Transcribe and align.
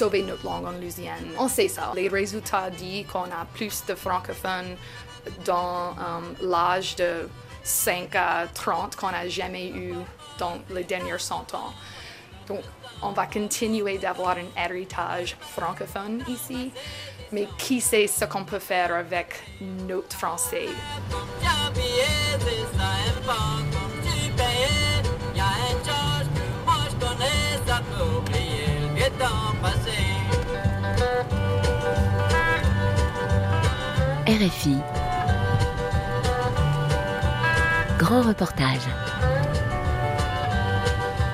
sauver 0.00 0.22
notre 0.22 0.46
langue 0.46 0.64
en 0.64 0.72
Louisiane. 0.72 1.26
On 1.38 1.46
sait 1.46 1.68
ça. 1.68 1.92
Les 1.94 2.08
résultats 2.08 2.70
disent 2.70 3.06
qu'on 3.06 3.24
a 3.24 3.44
plus 3.52 3.84
de 3.86 3.94
francophones 3.94 4.74
dans 5.44 5.90
euh, 5.90 5.94
l'âge 6.40 6.96
de 6.96 7.28
5 7.62 8.16
à 8.16 8.46
30 8.46 8.96
qu'on 8.96 9.10
n'a 9.10 9.28
jamais 9.28 9.68
eu 9.68 9.92
dans 10.38 10.56
les 10.70 10.84
derniers 10.84 11.18
100 11.18 11.54
ans. 11.54 11.74
Donc, 12.48 12.62
on 13.02 13.10
va 13.10 13.26
continuer 13.26 13.98
d'avoir 13.98 14.38
un 14.38 14.64
héritage 14.64 15.36
francophone 15.38 16.24
ici, 16.28 16.72
mais 17.30 17.46
qui 17.58 17.82
sait 17.82 18.06
ce 18.06 18.24
qu'on 18.24 18.46
peut 18.46 18.58
faire 18.58 18.94
avec 18.94 19.34
notre 19.86 20.16
français? 20.16 20.68
Grand 37.98 38.22
reportage. 38.22 38.80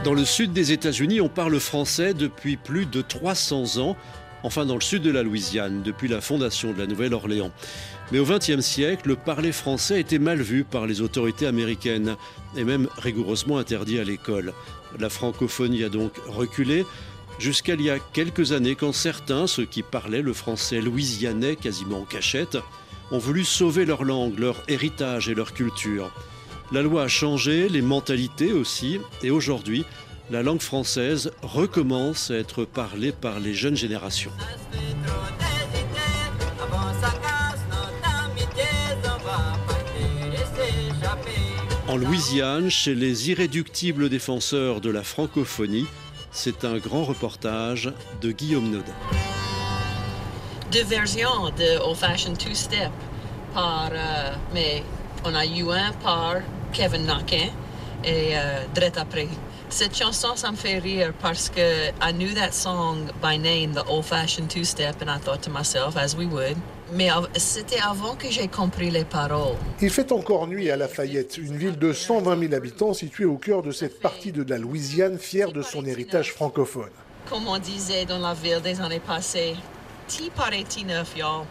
Dans 0.02 0.12
le 0.12 0.24
sud 0.24 0.52
des 0.52 0.72
États-Unis, 0.72 1.20
on 1.20 1.28
parle 1.28 1.60
français 1.60 2.14
depuis 2.14 2.56
plus 2.56 2.84
de 2.84 3.02
300 3.02 3.78
ans, 3.78 3.96
enfin 4.42 4.66
dans 4.66 4.74
le 4.74 4.80
sud 4.80 5.02
de 5.02 5.12
la 5.12 5.22
Louisiane, 5.22 5.84
depuis 5.84 6.08
la 6.08 6.20
fondation 6.20 6.72
de 6.72 6.78
la 6.78 6.88
Nouvelle-Orléans. 6.88 7.52
Mais 8.10 8.18
au 8.18 8.24
XXe 8.24 8.58
siècle, 8.58 9.06
le 9.06 9.14
parler 9.14 9.52
français 9.52 10.00
était 10.00 10.18
mal 10.18 10.42
vu 10.42 10.64
par 10.64 10.88
les 10.88 11.00
autorités 11.00 11.46
américaines 11.46 12.16
et 12.56 12.64
même 12.64 12.88
rigoureusement 12.98 13.58
interdit 13.58 14.00
à 14.00 14.04
l'école. 14.04 14.52
La 14.98 15.10
francophonie 15.10 15.84
a 15.84 15.88
donc 15.88 16.10
reculé 16.26 16.84
jusqu'à 17.38 17.74
il 17.74 17.82
y 17.82 17.90
a 17.90 18.00
quelques 18.00 18.50
années 18.50 18.74
quand 18.74 18.92
certains, 18.92 19.46
ceux 19.46 19.64
qui 19.64 19.84
parlaient 19.84 20.22
le 20.22 20.32
français 20.32 20.80
louisianais 20.80 21.54
quasiment 21.54 22.00
en 22.00 22.04
cachette, 22.04 22.58
ont 23.10 23.18
voulu 23.18 23.44
sauver 23.44 23.84
leur 23.84 24.04
langue, 24.04 24.38
leur 24.38 24.62
héritage 24.68 25.28
et 25.28 25.34
leur 25.34 25.52
culture. 25.52 26.10
La 26.72 26.82
loi 26.82 27.04
a 27.04 27.08
changé, 27.08 27.68
les 27.68 27.82
mentalités 27.82 28.52
aussi, 28.52 29.00
et 29.22 29.30
aujourd'hui, 29.30 29.84
la 30.30 30.42
langue 30.42 30.60
française 30.60 31.30
recommence 31.42 32.30
à 32.30 32.36
être 32.36 32.64
parlée 32.64 33.12
par 33.12 33.38
les 33.38 33.54
jeunes 33.54 33.76
générations. 33.76 34.32
En 41.88 41.96
Louisiane, 41.96 42.68
chez 42.68 42.96
les 42.96 43.30
irréductibles 43.30 44.08
défenseurs 44.08 44.80
de 44.80 44.90
la 44.90 45.04
francophonie, 45.04 45.86
c'est 46.32 46.64
un 46.64 46.78
grand 46.78 47.04
reportage 47.04 47.92
de 48.20 48.32
Guillaume 48.32 48.70
Nodin. 48.70 49.25
Deux 50.76 50.84
versions 50.84 51.48
de 51.56 51.80
Old 51.82 51.96
Fashioned 51.96 52.36
Two 52.36 52.52
Step 52.52 52.90
par, 53.54 53.88
euh, 53.90 54.34
mais 54.52 54.82
on 55.24 55.34
a 55.34 55.46
eu 55.46 55.70
un 55.70 55.90
par 56.02 56.34
Kevin 56.70 57.06
Naquin 57.06 57.48
et 58.04 58.36
euh, 58.36 58.90
après. 58.98 59.28
Cette 59.70 59.96
chanson, 59.96 60.36
ça 60.36 60.50
me 60.50 60.56
fait 60.56 60.78
rire 60.78 61.14
parce 61.22 61.48
que 61.48 61.88
I 62.02 62.12
knew 62.12 62.34
that 62.34 62.52
song 62.52 63.10
by 63.22 63.38
name, 63.38 63.72
the 63.72 63.88
old 63.88 64.04
fashioned 64.04 64.50
two 64.50 64.64
step, 64.64 65.00
and 65.00 65.08
I 65.08 65.18
thought 65.18 65.40
to 65.44 65.50
myself, 65.50 65.96
as 65.96 66.14
we 66.14 66.26
would, 66.26 66.58
mais 66.92 67.08
c'était 67.36 67.80
avant 67.80 68.14
que 68.14 68.30
j'ai 68.30 68.46
compris 68.46 68.90
les 68.90 69.06
paroles. 69.06 69.56
Il 69.80 69.88
fait 69.88 70.12
encore 70.12 70.46
nuit 70.46 70.70
à 70.70 70.76
Lafayette, 70.76 71.38
une 71.38 71.56
ville 71.56 71.78
de 71.78 71.94
120 71.94 72.38
000 72.38 72.52
habitants 72.52 72.92
située 72.92 73.24
au 73.24 73.38
cœur 73.38 73.62
de 73.62 73.70
cette 73.70 73.98
partie 73.98 74.30
de 74.30 74.44
la 74.46 74.58
Louisiane 74.58 75.18
fière 75.18 75.52
de 75.52 75.62
son 75.62 75.86
héritage 75.86 76.32
francophone. 76.34 76.92
Comme 77.30 77.48
on 77.48 77.58
disait 77.58 78.04
dans 78.04 78.18
la 78.18 78.34
ville 78.34 78.60
des 78.60 78.78
années 78.82 79.00
passées, 79.00 79.56
Y'all. 81.16 81.46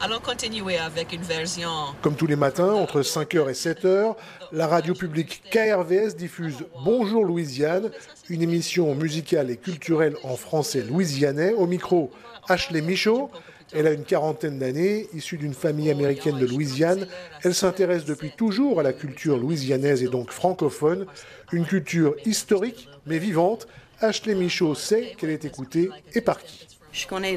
Allons 0.00 0.20
continuer 0.20 0.78
avec 0.78 1.12
une 1.12 1.22
version. 1.22 1.68
Comme 2.00 2.16
tous 2.16 2.26
les 2.26 2.36
matins, 2.36 2.72
entre 2.72 3.02
5h 3.02 3.50
et 3.50 3.52
7h, 3.52 4.14
la 4.52 4.66
radio 4.66 4.94
publique 4.94 5.42
KRVS 5.50 6.14
diffuse 6.16 6.56
Bonjour 6.84 7.24
Louisiane, 7.24 7.90
une 8.30 8.40
émission 8.40 8.94
musicale 8.94 9.50
et 9.50 9.56
culturelle 9.56 10.16
en 10.22 10.36
français 10.36 10.82
louisianais. 10.82 11.52
Au 11.52 11.66
micro, 11.66 12.10
Ashley 12.48 12.80
Michaud. 12.80 13.30
Elle 13.74 13.86
a 13.86 13.92
une 13.92 14.04
quarantaine 14.04 14.58
d'années, 14.58 15.08
issue 15.12 15.36
d'une 15.36 15.52
famille 15.52 15.90
américaine 15.90 16.38
de 16.38 16.46
Louisiane. 16.46 17.06
Elle 17.44 17.54
s'intéresse 17.54 18.06
depuis 18.06 18.30
toujours 18.30 18.80
à 18.80 18.82
la 18.82 18.94
culture 18.94 19.36
louisianaise 19.36 20.02
et 20.02 20.08
donc 20.08 20.30
francophone, 20.30 21.04
une 21.52 21.66
culture 21.66 22.14
historique 22.24 22.88
mais 23.04 23.18
vivante. 23.18 23.68
Ashley 24.00 24.34
Michaud 24.34 24.74
sait 24.74 25.14
qu'elle 25.18 25.30
est 25.30 25.44
écoutée 25.44 25.90
et 26.14 26.22
par 26.22 26.42
qui. 26.42 26.66
Je 26.92 27.06
connais 27.06 27.36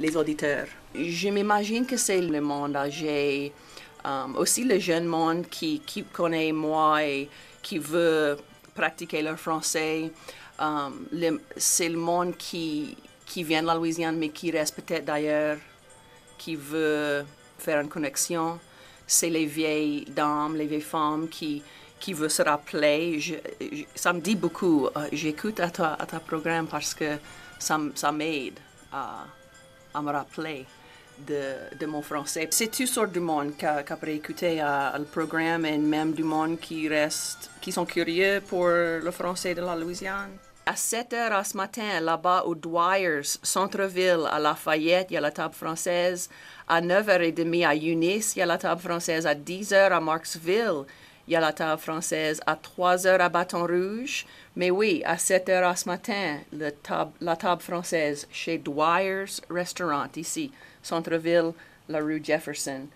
les 0.00 0.16
auditeurs 0.16 0.66
je 0.94 1.28
m'imagine 1.28 1.86
que 1.86 1.96
c'est 1.96 2.20
le 2.20 2.40
monde 2.40 2.76
âgé, 2.76 3.52
um, 4.04 4.36
aussi 4.36 4.64
le 4.64 4.78
jeune 4.78 5.06
monde 5.06 5.46
qui, 5.48 5.80
qui, 5.80 6.04
connaît 6.04 6.52
moi 6.52 7.02
et 7.04 7.28
qui 7.62 7.78
veut 7.78 8.36
pratiquer 8.74 9.22
leur 9.22 9.38
français. 9.38 10.10
Um, 10.58 11.06
c'est 11.56 11.88
le 11.88 11.98
monde 11.98 12.36
qui, 12.36 12.96
qui 13.26 13.42
vient 13.42 13.62
de 13.62 13.66
la 13.66 13.74
Louisiane 13.74 14.16
mais 14.16 14.28
qui 14.28 14.50
reste 14.50 14.76
peut-être 14.76 15.04
d'ailleurs, 15.04 15.58
qui 16.38 16.54
veut 16.54 17.24
faire 17.58 17.80
une 17.80 17.88
connexion. 17.88 18.58
C'est 19.06 19.30
les 19.30 19.46
vieilles 19.46 20.04
dames, 20.08 20.56
les 20.56 20.66
vieilles 20.66 20.80
femmes 20.80 21.28
qui, 21.28 21.62
qui 21.98 22.12
veulent 22.12 22.30
se 22.30 22.42
rappeler. 22.42 23.20
ça 23.94 24.12
me 24.12 24.20
dit 24.20 24.36
beaucoup. 24.36 24.86
Euh, 24.96 25.08
j'écoute 25.12 25.60
à 25.60 25.70
ta, 25.70 25.94
à 25.94 26.06
programme 26.20 26.68
parce 26.68 26.94
que 26.94 27.18
ça, 27.58 27.78
ça 27.94 28.12
m'aide 28.12 28.58
à, 28.92 29.26
à 29.94 30.02
me 30.02 30.10
rappeler 30.10 30.66
de, 31.18 31.86
mon 31.86 32.02
français. 32.02 32.48
C'est 32.50 32.70
tout 32.70 32.86
sortes 32.86 33.12
de 33.12 33.20
monde 33.20 33.56
qui, 33.56 33.64
a 33.66 33.84
écouté 34.08 34.56
le 34.56 35.04
programme 35.04 35.64
et 35.64 35.78
même 35.78 36.12
du 36.12 36.24
monde 36.24 36.58
qui 36.58 36.88
reste, 36.88 37.50
qui 37.60 37.72
sont 37.72 37.84
curieux 37.84 38.42
pour 38.46 38.66
le 38.66 39.10
français 39.10 39.54
de 39.54 39.60
la 39.60 39.76
Louisiane. 39.76 40.36
À 40.66 40.76
7 40.76 41.12
heures 41.12 41.44
ce 41.44 41.58
matin, 41.58 42.00
là-bas 42.00 42.44
au 42.46 42.54
Dwyers, 42.54 43.38
centre-ville, 43.42 44.26
à 44.30 44.38
Lafayette, 44.38 45.08
il 45.10 45.14
y 45.14 45.16
a 45.18 45.20
la 45.20 45.30
table 45.30 45.52
française. 45.52 46.30
À 46.66 46.80
9h30 46.80 47.66
à 47.66 47.76
Eunice, 47.76 48.34
il 48.34 48.38
y 48.38 48.42
a 48.42 48.46
la 48.46 48.56
table 48.56 48.80
française. 48.80 49.26
À 49.26 49.34
10h 49.34 49.92
à 49.92 50.00
Marksville, 50.00 50.84
il 51.26 51.32
y 51.32 51.36
a 51.36 51.40
la 51.40 51.52
table 51.52 51.80
française. 51.80 52.40
À 52.46 52.54
3h 52.54 53.18
à 53.18 53.28
Bâton 53.28 53.66
Rouge. 53.66 54.26
Mais 54.56 54.70
oui, 54.70 55.02
à 55.04 55.18
7 55.18 55.48
heures 55.48 55.76
ce 55.76 55.88
matin, 55.88 56.38
la 56.52 57.36
table 57.36 57.62
française 57.62 58.26
chez 58.30 58.58
Dwyers 58.58 59.40
Restaurant, 59.50 60.06
ici 60.16 60.52
centre-ville, 60.82 61.52
la 61.88 61.98
rue 61.98 62.22
Jefferson. 62.22 62.86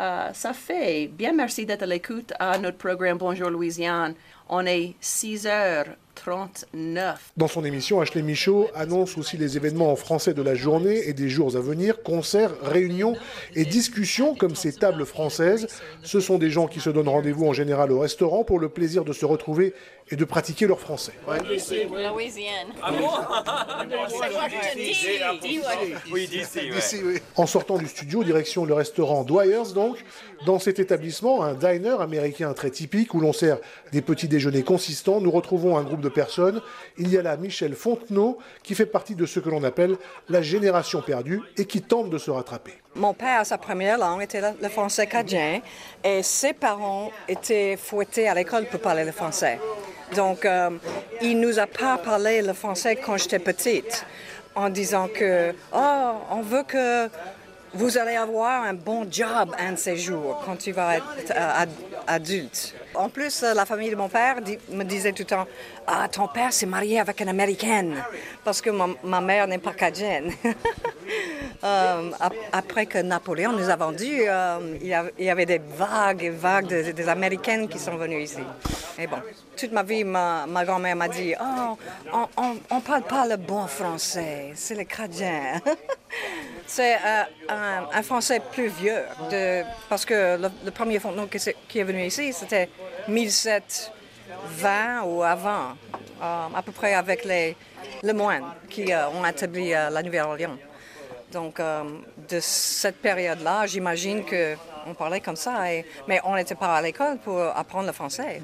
Euh, 0.00 0.30
ça 0.32 0.52
fait 0.52 1.08
bien 1.08 1.32
merci 1.32 1.66
d'être 1.66 1.82
à 1.82 1.86
l'écoute 1.86 2.32
à 2.38 2.56
notre 2.58 2.78
programme 2.78 3.18
Bonjour 3.18 3.50
Louisiane. 3.50 4.14
On 4.50 4.64
est 4.64 4.94
6 5.00 5.46
heures 5.46 5.84
39. 6.24 7.32
Dans 7.36 7.48
son 7.48 7.64
émission, 7.64 8.00
Ashley 8.00 8.22
Michaud 8.22 8.68
annonce 8.74 9.16
aussi 9.18 9.36
les 9.36 9.56
événements 9.56 9.92
en 9.92 9.96
français 9.96 10.34
de 10.34 10.42
la 10.42 10.54
journée 10.54 11.08
et 11.08 11.12
des 11.12 11.28
jours 11.28 11.56
à 11.56 11.60
venir, 11.60 12.02
concerts, 12.02 12.50
réunions 12.62 13.14
et 13.54 13.64
discussions 13.64 14.34
comme 14.34 14.56
ces 14.56 14.72
tables 14.72 15.06
françaises. 15.06 15.68
Ce 16.02 16.18
sont 16.18 16.38
des 16.38 16.50
gens 16.50 16.66
qui 16.66 16.80
se 16.80 16.90
donnent 16.90 17.08
rendez-vous 17.08 17.46
en 17.46 17.52
général 17.52 17.92
au 17.92 18.00
restaurant 18.00 18.42
pour 18.42 18.58
le 18.58 18.68
plaisir 18.68 19.04
de 19.04 19.12
se 19.12 19.24
retrouver 19.24 19.74
et 20.10 20.16
de 20.16 20.24
pratiquer 20.24 20.66
leur 20.66 20.80
français. 20.80 21.12
En 27.36 27.46
sortant 27.46 27.78
du 27.78 27.86
studio, 27.86 28.24
direction 28.24 28.64
le 28.64 28.74
restaurant 28.74 29.22
Dwyers, 29.22 29.74
donc, 29.74 29.98
dans 30.46 30.58
cet 30.58 30.78
établissement, 30.78 31.44
un 31.44 31.54
diner 31.54 32.00
américain 32.00 32.52
très 32.54 32.70
typique 32.70 33.12
où 33.14 33.20
l'on 33.20 33.32
sert 33.32 33.58
des 33.92 34.00
petits 34.00 34.28
déjeuners 34.28 34.37
consistants, 34.64 35.20
nous 35.20 35.30
retrouvons 35.30 35.76
un 35.76 35.82
groupe 35.82 36.00
de 36.00 36.08
personnes. 36.08 36.60
Il 36.96 37.08
y 37.08 37.18
a 37.18 37.22
là 37.22 37.36
Michel 37.36 37.74
Fontenot, 37.74 38.38
qui 38.62 38.74
fait 38.74 38.86
partie 38.86 39.14
de 39.14 39.26
ce 39.26 39.40
que 39.40 39.48
l'on 39.48 39.64
appelle 39.64 39.96
la 40.28 40.42
génération 40.42 41.02
perdue 41.02 41.40
et 41.56 41.64
qui 41.64 41.82
tente 41.82 42.10
de 42.10 42.18
se 42.18 42.30
rattraper. 42.30 42.74
Mon 42.94 43.14
père, 43.14 43.46
sa 43.46 43.58
première 43.58 43.98
langue 43.98 44.22
était 44.22 44.40
le 44.40 44.68
français 44.68 45.06
cadien 45.06 45.60
et 46.04 46.22
ses 46.22 46.52
parents 46.52 47.10
étaient 47.28 47.76
fouettés 47.76 48.28
à 48.28 48.34
l'école 48.34 48.66
pour 48.66 48.80
parler 48.80 49.04
le 49.04 49.12
français. 49.12 49.58
Donc, 50.16 50.44
euh, 50.44 50.70
il 51.20 51.38
nous 51.38 51.58
a 51.58 51.66
pas 51.66 51.98
parlé 51.98 52.42
le 52.42 52.52
français 52.54 52.96
quand 52.96 53.16
j'étais 53.16 53.38
petite 53.38 54.06
en 54.54 54.70
disant 54.70 55.08
que, 55.08 55.52
oh, 55.72 56.12
on 56.30 56.40
veut 56.40 56.64
que 56.64 57.08
vous 57.74 57.98
allez 57.98 58.16
avoir 58.16 58.64
un 58.64 58.74
bon 58.74 59.06
job 59.10 59.54
un 59.58 59.72
de 59.72 59.76
ces 59.76 59.96
jours 59.96 60.42
quand 60.44 60.56
tu 60.56 60.72
vas 60.72 60.96
être 60.96 61.32
euh, 61.34 61.66
adulte. 62.06 62.74
En 62.94 63.08
plus, 63.08 63.42
euh, 63.42 63.54
la 63.54 63.66
famille 63.66 63.90
de 63.90 63.96
mon 63.96 64.08
père 64.08 64.36
me 64.70 64.84
disait 64.84 65.12
tout 65.12 65.22
le 65.22 65.26
temps 65.26 65.46
Ah, 65.86 66.08
ton 66.08 66.28
père 66.28 66.52
s'est 66.52 66.66
marié 66.66 67.00
avec 67.00 67.20
une 67.20 67.28
américaine 67.28 68.02
parce 68.44 68.60
que 68.60 68.70
ma, 68.70 69.20
mère 69.20 69.46
n'est 69.46 69.58
pas 69.58 69.72
cadienne. 69.72 70.32
euh, 71.64 72.10
après 72.52 72.86
que 72.86 72.98
Napoléon 72.98 73.52
nous 73.52 73.68
a 73.68 73.76
vendus, 73.76 74.22
il, 74.80 74.86
y 75.18 75.30
avait 75.30 75.46
des 75.46 75.58
vagues 75.58 76.24
et 76.24 76.30
vagues 76.30 76.92
des 76.92 77.08
Américaines 77.08 77.68
qui 77.68 77.78
sont 77.78 77.96
venues 77.96 78.22
ici. 78.22 78.38
Et 78.98 79.06
bon, 79.06 79.18
toute 79.56 79.72
ma 79.72 79.82
vie, 79.82 80.04
ma, 80.04 80.46
grand-mère 80.64 80.96
m'a 80.96 81.08
dit 81.08 81.34
Oh, 81.40 81.78
on 82.36 82.76
ne 82.76 82.80
parle 82.80 83.02
pas 83.02 83.26
le 83.26 83.36
bon 83.36 83.66
français, 83.66 84.52
c'est 84.54 84.74
le 84.74 84.84
Cradien. 84.84 85.60
c'est 86.68 86.96
euh, 86.96 87.24
un, 87.48 88.02
français 88.02 88.40
plus 88.52 88.68
vieux, 88.68 89.02
parce 89.88 90.04
que 90.04 90.38
le, 90.64 90.70
premier 90.70 91.00
fond 91.00 91.14
qui, 91.68 91.78
est 91.78 91.84
venu 91.84 92.04
ici, 92.04 92.32
c'était 92.32 92.68
1720 93.08 95.02
ou 95.04 95.22
avant, 95.22 95.76
à 96.20 96.62
peu 96.64 96.72
près 96.72 96.94
avec 96.94 97.24
les, 97.24 97.56
moines 98.12 98.44
qui 98.68 98.92
ont 98.94 99.24
établi 99.26 99.70
la 99.70 100.02
Nouvelle-Orléans. 100.02 100.58
Donc, 101.32 101.60
euh, 101.60 101.84
de 102.30 102.40
cette 102.40 102.96
période-là, 103.02 103.66
j'imagine 103.66 104.24
qu'on 104.24 104.94
parlait 104.94 105.20
comme 105.20 105.36
ça, 105.36 105.62
mais 106.06 106.20
on 106.24 106.34
n'était 106.34 106.54
pas 106.54 106.76
à 106.76 106.82
l'école 106.82 107.18
pour 107.18 107.38
apprendre 107.38 107.86
le 107.86 107.92
français. 107.92 108.40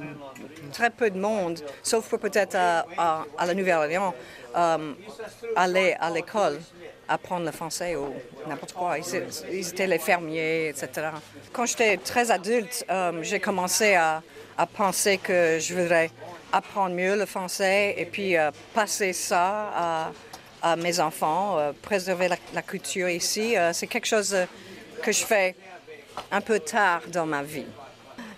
Très 0.73 0.91
peu 0.91 1.11
de 1.11 1.19
monde, 1.19 1.61
sauf 1.83 2.15
peut-être 2.17 2.57
à, 2.57 3.25
la 3.47 3.55
Nouvelle-Orléans, 3.55 4.15
euh, 4.57 4.93
aller 5.57 5.97
à 5.99 6.11
l'école 6.11 6.59
apprendre 7.09 7.45
le 7.45 7.53
français 7.53 7.97
ou 7.97 8.13
n'importe 8.49 8.73
quoi. 8.73 8.97
Ils, 8.99 9.69
étaient 9.69 9.87
les 9.87 9.99
fermiers, 9.99 10.69
etc. 10.69 11.09
Quand 11.53 11.67
j'étais 11.67 11.97
très 11.97 12.31
adulte, 12.31 12.85
euh, 12.91 13.23
j'ai 13.23 13.41
commencé 13.41 13.95
à, 13.95 14.23
penser 14.77 15.19
que 15.19 15.59
je 15.61 15.75
voudrais 15.75 16.11
apprendre 16.53 16.95
mieux 16.95 17.17
le 17.17 17.27
français 17.27 17.95
et 17.99 18.05
puis 18.07 18.37
passer 18.73 19.13
ça 19.13 20.13
à 20.65 20.77
mes 20.77 20.99
enfants, 20.99 21.59
euh, 21.59 21.73
préserver 21.83 22.29
la, 22.29 22.63
culture 22.63 23.11
ici. 23.11 23.55
Euh, 23.55 23.75
c'est 23.75 23.87
quelque 23.87 24.07
chose 24.07 24.33
euh, 24.33 24.47
que 25.03 25.13
je 25.13 25.23
fais 25.23 25.55
un 26.33 26.41
peu 26.41 26.59
tard 26.59 27.03
dans 27.09 27.27
ma 27.27 27.43
vie. 27.43 27.67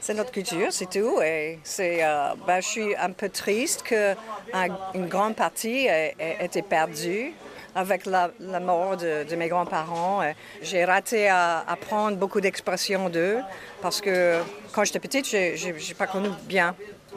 C'est 0.00 0.12
notre 0.12 0.32
culture, 0.32 0.72
c'est 0.72 0.90
tout. 0.90 1.20
Et 1.22 1.60
c'est, 1.62 1.98
ben, 2.46 2.60
je 2.60 2.66
suis 2.66 2.96
un 2.96 3.10
peu 3.10 3.28
triste 3.28 3.82
qu'une 3.82 5.06
grande 5.06 5.36
partie 5.36 5.86
ait, 5.86 6.14
été 6.40 6.62
perdue 6.62 7.32
avec 7.76 8.06
la, 8.06 8.30
mort 8.60 8.96
de, 8.96 9.36
mes 9.36 9.48
grands-parents. 9.48 10.22
J'ai 10.62 10.84
raté 10.84 11.28
à 11.28 11.62
apprendre 11.68 12.16
beaucoup 12.16 12.40
d'expressions 12.40 13.08
d'eux 13.10 13.38
parce 13.82 14.00
que 14.00 14.40
quand 14.72 14.82
j'étais 14.84 14.98
petite, 14.98 15.26
je 15.26 15.66
n'ai 15.66 15.94
pas 15.96 16.06
connu 16.06 16.30
bien 16.44 16.74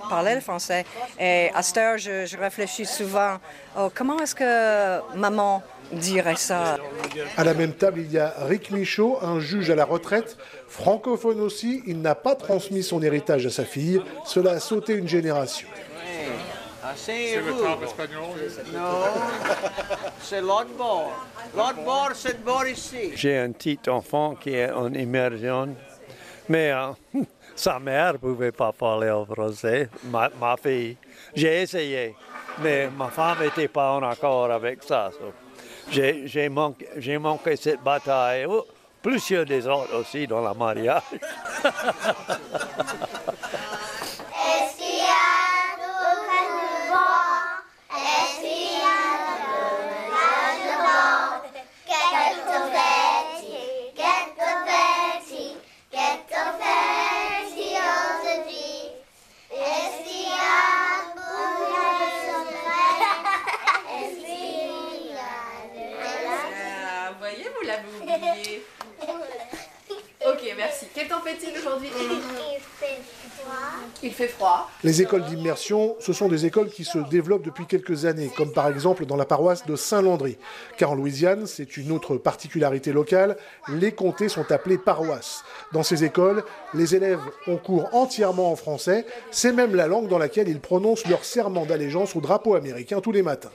parler 0.10 0.36
le 0.36 0.42
français. 0.42 0.86
Et 1.20 1.50
à 1.56 1.64
cette 1.64 1.78
heure, 1.78 1.98
je, 1.98 2.38
réfléchis 2.38 2.86
souvent 2.86 3.38
oh, 3.78 3.90
comment 3.94 4.20
est-ce 4.20 4.36
que 4.36 5.18
maman 5.18 5.64
dirait 5.94 6.36
ça? 6.36 6.78
À 7.38 7.44
la 7.44 7.54
même 7.54 7.74
table, 7.74 8.02
il 8.02 8.12
y 8.12 8.20
a 8.20 8.34
Rick 8.42 8.72
Michaud, 8.72 9.18
un 9.22 9.40
juge 9.40 9.70
à 9.70 9.76
la 9.76 9.86
retraite, 9.86 10.38
francophone 10.68 11.40
aussi. 11.40 11.84
Il 11.88 12.02
n'a 12.02 12.16
pas 12.16 12.36
transmis 12.36 12.84
son 12.84 13.02
héritage 13.02 13.46
à 13.46 13.50
sa 13.50 13.66
fille. 13.66 14.02
Cela 14.26 14.52
a 14.52 14.60
sauté 14.60 14.94
une 14.94 15.08
génération. 15.08 15.68
C'est 16.96 17.36
le 17.38 17.52
temps 17.54 17.82
espagnol 17.82 18.24
Non, 18.74 19.04
c'est 20.22 20.42
l'autre 20.42 20.70
L'autre 21.56 22.12
c'est 22.16 22.40
de 22.40 22.44
bord 22.46 22.68
ici. 22.68 23.12
J'ai 23.16 23.38
un 23.38 23.52
petit 23.52 23.80
enfant 23.88 24.36
qui 24.36 24.52
est 24.52 24.72
en 24.72 24.94
immersion, 24.94 25.76
mais 26.48 26.72
euh, 26.72 26.92
sa 27.56 27.80
mère 27.80 28.14
ne 28.14 28.18
pouvait 28.18 28.52
pas 28.52 28.72
parler 28.72 29.10
en 29.10 29.26
français, 29.26 29.90
ma, 30.06 30.30
fille. 30.62 30.98
J'ai 31.36 31.62
essayé, 31.64 32.16
mais 32.60 32.90
ma 32.90 33.08
femme 33.10 33.40
n'était 33.42 33.68
pas 33.68 33.94
en 33.94 34.04
accord 34.04 34.52
avec 34.52 34.84
ça. 34.84 35.12
j'ai 35.92 36.50
manqué, 36.50 37.18
manqué, 37.18 37.56
cette 37.56 37.82
bataille. 37.82 38.46
Oh, 38.48 38.66
plusieurs 39.02 39.46
des 39.46 39.66
autres 39.68 39.96
aussi 39.96 40.28
dans 40.28 40.42
la 40.42 40.54
mariage. 40.54 41.02
fait 74.20 74.28
froid. 74.28 74.70
Les 74.84 75.02
écoles 75.02 75.24
d'immersion, 75.24 75.96
ce 76.00 76.12
sont 76.12 76.28
des 76.28 76.46
écoles 76.46 76.70
qui 76.70 76.84
se 76.84 76.98
développent 77.10 77.46
depuis 77.46 77.66
quelques 77.66 78.04
années, 78.04 78.30
comme 78.36 78.52
par 78.52 78.68
exemple 78.68 79.06
dans 79.06 79.16
la 79.16 79.26
paroisse 79.26 79.66
de 79.66 79.78
Saint-Landry. 79.78 80.38
Car 80.78 80.92
en 80.92 80.96
Louisiane, 80.96 81.48
c'est 81.48 81.78
une 81.78 81.92
autre 81.94 82.18
particularité 82.18 82.92
locale, 82.92 83.38
les 83.70 83.94
comtés 83.94 84.28
sont 84.28 84.52
appelés 84.52 84.78
paroisses. 84.78 85.46
Dans 85.72 85.84
ces 85.84 86.04
écoles, 86.04 86.44
les 86.74 86.96
élèves 86.96 87.22
ont 87.48 87.56
cours 87.56 87.88
entièrement 87.94 88.52
en 88.52 88.58
français, 88.58 89.06
c'est 89.32 89.54
même 89.54 89.74
la 89.74 89.88
langue 89.88 90.10
dans 90.10 90.18
laquelle 90.18 90.50
ils 90.50 90.60
prononcent 90.60 91.08
leur 91.08 91.24
serment 91.24 91.66
d'allégeance 91.66 92.14
au 92.18 92.20
drapeau 92.20 92.56
américain 92.56 93.00
tous 93.00 93.14
les 93.14 93.22
matins. 93.22 93.52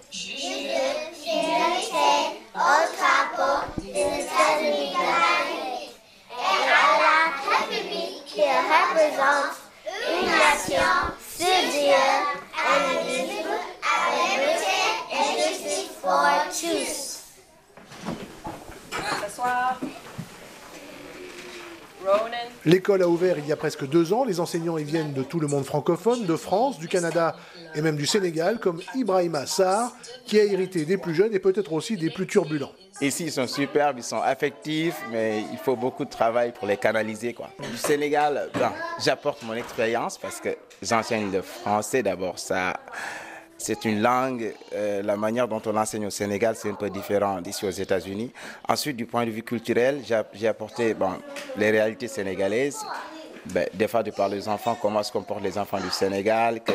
L'école 22.84 23.02
a 23.02 23.08
ouvert 23.08 23.38
il 23.38 23.46
y 23.46 23.52
a 23.52 23.56
presque 23.56 23.88
deux 23.88 24.12
ans. 24.12 24.24
Les 24.26 24.40
enseignants 24.40 24.76
y 24.76 24.84
viennent 24.84 25.14
de 25.14 25.22
tout 25.22 25.40
le 25.40 25.46
monde 25.46 25.64
francophone, 25.64 26.26
de 26.26 26.36
France, 26.36 26.78
du 26.78 26.86
Canada 26.86 27.34
et 27.74 27.80
même 27.80 27.96
du 27.96 28.04
Sénégal, 28.04 28.58
comme 28.60 28.82
Ibrahima 28.94 29.46
Sarr, 29.46 29.90
qui 30.26 30.38
a 30.38 30.44
hérité 30.44 30.84
des 30.84 30.98
plus 30.98 31.14
jeunes 31.14 31.32
et 31.32 31.38
peut-être 31.38 31.72
aussi 31.72 31.96
des 31.96 32.10
plus 32.10 32.26
turbulents. 32.26 32.72
Ici, 33.00 33.24
ils 33.24 33.32
sont 33.32 33.46
superbes, 33.46 33.96
ils 34.00 34.04
sont 34.04 34.20
affectifs, 34.20 35.00
mais 35.10 35.44
il 35.50 35.56
faut 35.56 35.76
beaucoup 35.76 36.04
de 36.04 36.10
travail 36.10 36.52
pour 36.52 36.68
les 36.68 36.76
canaliser. 36.76 37.32
Quoi. 37.32 37.48
Du 37.70 37.78
Sénégal, 37.78 38.50
ben, 38.52 38.74
j'apporte 39.02 39.42
mon 39.44 39.54
expérience 39.54 40.18
parce 40.18 40.38
que 40.38 40.50
j'enseigne 40.82 41.32
le 41.32 41.40
français 41.40 42.02
d'abord. 42.02 42.38
Ça, 42.38 42.74
c'est 43.64 43.86
une 43.86 44.02
langue, 44.02 44.52
euh, 44.74 45.02
la 45.02 45.16
manière 45.16 45.48
dont 45.48 45.62
on 45.64 45.72
l'enseigne 45.72 46.04
au 46.06 46.10
Sénégal, 46.10 46.54
c'est 46.54 46.68
un 46.68 46.74
peu 46.74 46.90
différent 46.90 47.40
d'ici 47.40 47.64
aux 47.64 47.70
États-Unis. 47.70 48.30
Ensuite, 48.68 48.94
du 48.94 49.06
point 49.06 49.24
de 49.24 49.30
vue 49.30 49.42
culturel, 49.42 50.02
j'ai 50.34 50.46
apporté 50.46 50.94
les 51.56 51.70
réalités 51.70 52.06
sénégalaises. 52.06 52.84
Ben, 53.46 53.66
des 53.72 53.88
fois, 53.88 54.02
de 54.02 54.10
parler 54.10 54.36
aux 54.38 54.48
enfants, 54.50 54.76
comment 54.80 55.02
se 55.02 55.10
comportent 55.10 55.42
les 55.42 55.56
enfants 55.56 55.80
du 55.80 55.88
Sénégal, 55.88 56.60
que, 56.62 56.72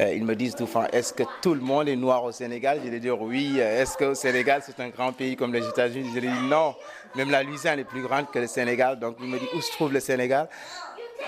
euh, 0.00 0.14
ils 0.14 0.24
me 0.24 0.34
disent 0.34 0.54
tout 0.54 0.66
le 0.74 0.96
est-ce 0.96 1.12
que 1.12 1.24
tout 1.42 1.52
le 1.52 1.60
monde 1.60 1.86
est 1.86 1.96
noir 1.96 2.24
au 2.24 2.32
Sénégal? 2.32 2.80
Je 2.82 2.90
leur 2.90 3.00
dis 3.00 3.10
oui. 3.10 3.58
Est-ce 3.58 3.98
qu'au 3.98 4.14
Sénégal, 4.14 4.62
c'est 4.64 4.80
un 4.80 4.88
grand 4.88 5.12
pays 5.12 5.36
comme 5.36 5.52
les 5.52 5.68
États-Unis? 5.68 6.12
Je 6.14 6.20
leur 6.20 6.32
dis 6.32 6.48
non. 6.48 6.74
Même 7.14 7.30
la 7.30 7.42
Louisiane 7.42 7.78
est 7.78 7.84
plus 7.84 8.02
grande 8.02 8.30
que 8.30 8.38
le 8.38 8.46
Sénégal. 8.46 8.98
Donc, 8.98 9.16
ils 9.20 9.28
me 9.28 9.38
disent 9.38 9.48
où 9.54 9.60
se 9.60 9.72
trouve 9.72 9.92
le 9.92 10.00
Sénégal? 10.00 10.48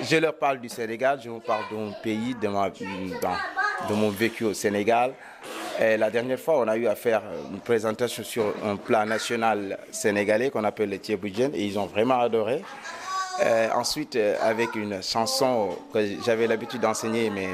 Je 0.00 0.16
leur 0.16 0.34
parle 0.38 0.60
du 0.60 0.70
Sénégal, 0.70 1.20
je 1.22 1.28
vous 1.28 1.40
parle 1.40 1.64
de 1.70 1.76
mon 1.76 1.92
pays, 2.02 2.34
de, 2.40 2.48
de 3.88 3.94
mon 3.94 4.10
vécu 4.10 4.44
au 4.44 4.54
Sénégal. 4.54 5.12
La 5.80 6.10
dernière 6.10 6.38
fois, 6.38 6.58
on 6.60 6.68
a 6.68 6.76
eu 6.76 6.86
à 6.86 6.94
faire 6.94 7.22
une 7.50 7.58
présentation 7.58 8.22
sur 8.22 8.54
un 8.64 8.76
plan 8.76 9.04
national 9.04 9.78
sénégalais 9.90 10.50
qu'on 10.50 10.62
appelle 10.64 10.90
le 10.90 10.98
Thieboudjen 10.98 11.50
et 11.54 11.64
ils 11.64 11.78
ont 11.78 11.86
vraiment 11.86 12.20
adoré. 12.20 12.62
Ensuite, 13.74 14.14
euh, 14.16 14.36
avec 14.42 14.74
une 14.74 15.02
chanson 15.02 15.70
que 15.92 15.98
j'avais 16.24 16.46
l'habitude 16.46 16.80
d'enseigner 16.80 17.30
mes, 17.30 17.48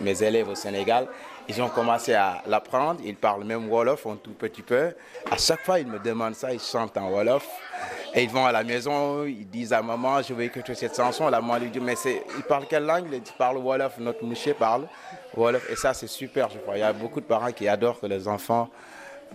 mes, 0.00 0.22
élèves 0.22 0.48
au 0.48 0.54
Sénégal, 0.54 1.06
ils 1.48 1.60
ont 1.62 1.68
commencé 1.68 2.14
à 2.14 2.42
l'apprendre. 2.46 3.00
Ils 3.04 3.14
parlent 3.14 3.44
même 3.44 3.70
Wolof 3.70 4.06
un 4.06 4.16
tout 4.16 4.32
petit 4.32 4.62
peu. 4.62 4.92
À 5.30 5.36
chaque 5.36 5.64
fois, 5.64 5.78
ils 5.78 5.86
me 5.86 5.98
demandent 5.98 6.34
ça, 6.34 6.52
ils 6.52 6.60
chantent 6.60 6.96
en 6.96 7.10
Wolof. 7.10 7.46
Et 8.16 8.22
ils 8.22 8.30
vont 8.30 8.46
à 8.46 8.52
la 8.52 8.62
maison, 8.62 9.24
ils 9.24 9.48
disent 9.48 9.72
à 9.72 9.82
maman, 9.82 10.22
je 10.22 10.32
veux 10.34 10.44
écouter 10.44 10.74
cette 10.74 10.94
chanson. 10.94 11.28
La 11.28 11.40
maman 11.40 11.58
lui 11.58 11.68
dit, 11.68 11.80
mais 11.80 11.94
ils 12.04 12.44
parlent 12.44 12.66
quelle 12.68 12.84
langue? 12.84 13.06
Ils 13.12 13.20
parlent 13.36 13.58
Wolof, 13.58 13.98
notre 13.98 14.24
moucher 14.24 14.54
parle 14.54 14.86
Wolof. 15.36 15.68
Et 15.68 15.74
ça, 15.74 15.92
c'est 15.94 16.06
super, 16.06 16.48
je 16.48 16.58
crois. 16.58 16.76
Il 16.76 16.80
y 16.80 16.84
a 16.84 16.92
beaucoup 16.92 17.20
de 17.20 17.26
parents 17.26 17.50
qui 17.50 17.66
adorent 17.66 17.98
que 17.98 18.06
les 18.06 18.28
enfants 18.28 18.68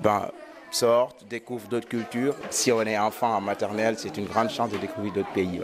ben, 0.01 0.29
sortent, 0.71 1.25
découvrent 1.29 1.67
d'autres 1.67 1.87
cultures. 1.87 2.35
Si 2.49 2.71
on 2.71 2.81
est 2.81 2.97
enfant 2.97 3.35
en 3.35 3.41
maternelle, 3.41 3.95
c'est 3.97 4.17
une 4.17 4.25
grande 4.25 4.49
chance 4.49 4.71
de 4.71 4.77
découvrir 4.77 5.13
d'autres 5.13 5.33
pays. 5.33 5.61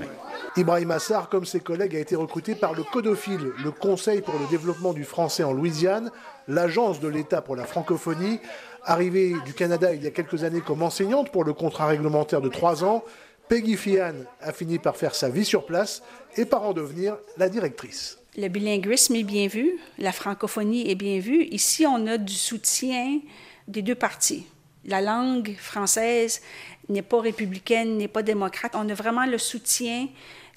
Ibrahim 0.57 0.91
Assar, 0.91 1.29
comme 1.29 1.45
ses 1.45 1.59
collègues, 1.59 1.95
a 1.95 1.99
été 1.99 2.15
recruté 2.15 2.55
par 2.55 2.73
le 2.73 2.83
Codophile, 2.83 3.51
le 3.63 3.71
Conseil 3.71 4.21
pour 4.21 4.35
le 4.39 4.47
développement 4.49 4.93
du 4.93 5.03
français 5.03 5.43
en 5.43 5.51
Louisiane, 5.53 6.11
l'agence 6.47 6.99
de 6.99 7.07
l'État 7.07 7.41
pour 7.41 7.55
la 7.55 7.65
francophonie. 7.65 8.39
Arrivée 8.83 9.33
du 9.45 9.53
Canada 9.53 9.93
il 9.93 10.03
y 10.03 10.07
a 10.07 10.11
quelques 10.11 10.43
années 10.43 10.61
comme 10.61 10.83
enseignante 10.83 11.31
pour 11.31 11.43
le 11.43 11.53
contrat 11.53 11.87
réglementaire 11.87 12.41
de 12.41 12.49
trois 12.49 12.83
ans, 12.83 13.03
Peggy 13.47 13.77
Fian 13.77 14.13
a 14.41 14.51
fini 14.53 14.79
par 14.79 14.95
faire 14.95 15.13
sa 15.13 15.29
vie 15.29 15.45
sur 15.45 15.65
place 15.65 16.01
et 16.35 16.45
par 16.45 16.63
en 16.63 16.73
devenir 16.73 17.17
la 17.37 17.49
directrice. 17.49 18.17
Le 18.37 18.47
bilinguisme 18.47 19.15
est 19.15 19.23
bien 19.23 19.47
vu, 19.47 19.77
la 19.97 20.11
francophonie 20.11 20.89
est 20.89 20.95
bien 20.95 21.19
vue. 21.19 21.43
Ici, 21.45 21.85
on 21.85 22.05
a 22.07 22.17
du 22.17 22.33
soutien 22.33 23.19
des 23.67 23.81
deux 23.81 23.95
parties. 23.95 24.45
La 24.85 25.01
langue 25.01 25.55
française 25.57 26.41
n'est 26.89 27.01
pas 27.01 27.19
républicaine, 27.19 27.97
n'est 27.97 28.07
pas 28.07 28.23
démocrate. 28.23 28.73
On 28.75 28.87
a 28.89 28.93
vraiment 28.93 29.25
le 29.25 29.37
soutien 29.37 30.07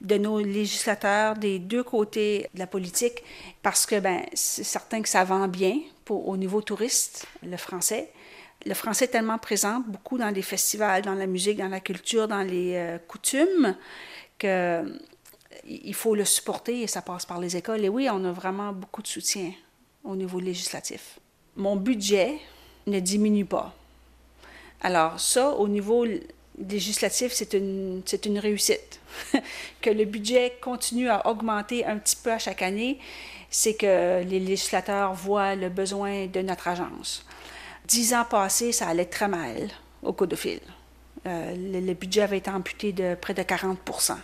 de 0.01 0.17
nos 0.17 0.39
législateurs 0.41 1.35
des 1.35 1.59
deux 1.59 1.83
côtés 1.83 2.49
de 2.55 2.59
la 2.59 2.67
politique 2.67 3.23
parce 3.63 3.87
que 3.87 3.99
ben, 3.99 4.23
c'est 4.35 4.65
certain 4.65 5.03
que 5.03 5.09
ça 5.09 5.25
vend 5.25 5.49
bien 5.49 5.81
au 6.09 6.37
niveau 6.37 6.63
touriste, 6.63 7.27
le 7.43 7.57
français. 7.57 8.11
Le 8.67 8.75
français 8.75 9.07
est 9.07 9.09
tellement 9.09 9.39
présent 9.39 9.83
beaucoup 9.87 10.19
dans 10.19 10.31
les 10.31 10.43
festivals, 10.43 11.03
dans 11.03 11.15
la 11.15 11.27
musique, 11.27 11.59
dans 11.59 11.69
la 11.69 11.81
culture, 11.81 12.29
dans 12.29 12.43
les 12.43 12.75
euh, 12.77 12.99
coutumes, 12.99 13.77
que 14.39 14.85
il 15.67 15.95
faut 15.95 16.15
le 16.15 16.25
supporter 16.25 16.83
et 16.83 16.87
ça 16.87 17.03
passe 17.03 17.27
par 17.27 17.41
les 17.41 17.57
écoles. 17.57 17.85
Et 17.85 17.89
oui, 17.89 18.09
on 18.11 18.25
a 18.25 18.33
vraiment 18.33 18.73
beaucoup 18.73 19.03
de 19.03 19.07
soutien 19.07 19.53
au 20.05 20.17
niveau 20.17 20.41
législatif. 20.41 21.19
Mon 21.57 21.77
budget 21.77 22.39
ne 22.87 23.01
diminue 23.01 23.45
pas. 23.45 23.75
Alors 24.83 25.19
ça, 25.19 25.51
au 25.51 25.69
niveau 25.69 26.07
législatif, 26.59 27.33
c'est 27.33 27.55
une, 27.55 28.03
une 28.25 28.39
réussite. 28.39 29.01
que 29.81 29.91
le 29.91 30.05
budget 30.05 30.59
continue 30.61 31.09
à 31.09 31.27
augmenter 31.27 31.85
un 31.85 31.97
petit 31.99 32.17
peu 32.17 32.33
à 32.33 32.39
chaque 32.39 32.63
année, 32.63 32.99
c'est 33.51 33.75
que 33.75 34.23
les 34.23 34.39
législateurs 34.39 35.15
voient 35.15 35.55
le 35.55 35.69
besoin 35.69 36.27
de 36.27 36.41
notre 36.41 36.69
agence. 36.69 37.25
Dix 37.87 38.13
ans 38.13 38.27
passés, 38.29 38.73
ça 38.73 38.89
allait 38.89 39.07
très 39.07 39.29
mal 39.29 39.69
au 40.03 40.13
Codophile. 40.13 40.61
Euh, 41.27 41.55
le, 41.57 41.81
le 41.81 41.95
budget 41.95 42.23
avait 42.23 42.39
été 42.39 42.51
amputé 42.51 42.93
de 42.93 43.15
près 43.15 43.35
de 43.35 43.43
40% 43.43 44.17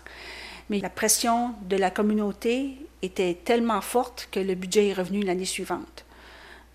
mais 0.71 0.81
la 0.81 0.91
pression 0.91 1.55
de 1.63 1.77
la 1.77 1.91
communauté 1.91 2.77
était 3.03 3.35
tellement 3.45 3.81
forte 3.81 4.29
que 4.31 4.41
le 4.41 4.55
budget 4.55 4.89
est 4.89 4.95
revenu 4.95 5.23
l'année 5.23 5.45
suivante. 5.45 6.04